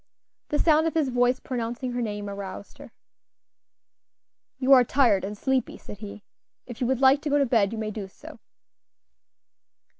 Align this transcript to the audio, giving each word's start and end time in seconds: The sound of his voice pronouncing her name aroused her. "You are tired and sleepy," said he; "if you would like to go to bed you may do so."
The 0.47 0.57
sound 0.57 0.87
of 0.87 0.95
his 0.95 1.09
voice 1.09 1.39
pronouncing 1.39 1.91
her 1.91 2.01
name 2.01 2.27
aroused 2.27 2.79
her. 2.79 2.91
"You 4.57 4.73
are 4.73 4.83
tired 4.83 5.23
and 5.23 5.37
sleepy," 5.37 5.77
said 5.77 5.99
he; 5.99 6.23
"if 6.65 6.81
you 6.81 6.87
would 6.87 7.01
like 7.01 7.21
to 7.21 7.29
go 7.29 7.37
to 7.37 7.45
bed 7.45 7.71
you 7.71 7.77
may 7.77 7.91
do 7.91 8.07
so." 8.07 8.39